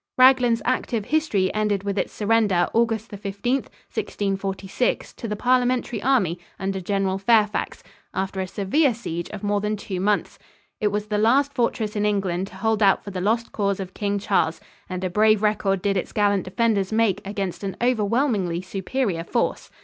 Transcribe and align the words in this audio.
Raglan's 0.17 0.63
active 0.65 1.05
history 1.05 1.53
ended 1.53 1.83
with 1.83 1.95
its 1.95 2.11
surrender 2.11 2.67
August 2.73 3.11
15, 3.11 3.53
1646, 3.57 5.13
to 5.13 5.27
the 5.27 5.35
Parliamentary 5.35 6.01
army 6.01 6.39
under 6.59 6.81
General 6.81 7.19
Fairfax, 7.19 7.83
after 8.11 8.39
a 8.41 8.47
severe 8.47 8.95
siege 8.95 9.29
of 9.29 9.43
more 9.43 9.61
than 9.61 9.77
two 9.77 9.99
months. 10.01 10.39
It 10.79 10.87
was 10.87 11.05
the 11.05 11.19
last 11.19 11.53
fortress 11.53 11.95
in 11.95 12.07
England 12.07 12.47
to 12.47 12.55
hold 12.55 12.81
out 12.81 13.03
for 13.03 13.11
the 13.11 13.21
lost 13.21 13.51
cause 13.51 13.79
of 13.79 13.93
King 13.93 14.17
Charles, 14.17 14.59
and 14.89 15.03
a 15.03 15.07
brave 15.11 15.43
record 15.43 15.83
did 15.83 15.95
its 15.95 16.13
gallant 16.13 16.45
defenders 16.45 16.91
make 16.91 17.21
against 17.23 17.63
an 17.63 17.77
overwhelmingly 17.79 18.63
superior 18.63 19.23
force. 19.23 19.69